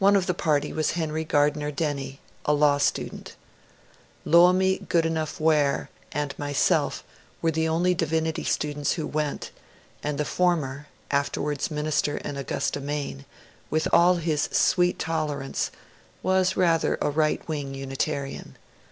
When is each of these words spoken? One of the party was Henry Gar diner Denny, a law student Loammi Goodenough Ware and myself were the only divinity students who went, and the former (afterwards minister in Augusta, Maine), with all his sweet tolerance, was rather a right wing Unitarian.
One 0.00 0.16
of 0.16 0.26
the 0.26 0.34
party 0.34 0.72
was 0.72 0.94
Henry 0.98 1.22
Gar 1.22 1.48
diner 1.50 1.70
Denny, 1.70 2.18
a 2.44 2.52
law 2.52 2.78
student 2.78 3.36
Loammi 4.26 4.88
Goodenough 4.88 5.38
Ware 5.38 5.88
and 6.10 6.36
myself 6.36 7.04
were 7.40 7.52
the 7.52 7.68
only 7.68 7.94
divinity 7.94 8.42
students 8.42 8.94
who 8.94 9.06
went, 9.06 9.52
and 10.02 10.18
the 10.18 10.24
former 10.24 10.88
(afterwards 11.12 11.70
minister 11.70 12.16
in 12.16 12.36
Augusta, 12.36 12.80
Maine), 12.80 13.24
with 13.70 13.86
all 13.92 14.16
his 14.16 14.48
sweet 14.50 14.98
tolerance, 14.98 15.70
was 16.24 16.56
rather 16.56 16.98
a 17.00 17.08
right 17.08 17.46
wing 17.46 17.72
Unitarian. 17.72 18.56